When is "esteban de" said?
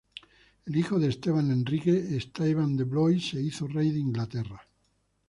2.17-2.85